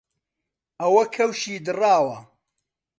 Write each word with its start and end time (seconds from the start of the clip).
ئەوە 0.81 1.03
کەوشی 1.15 1.63
دڕاوە 1.65 2.17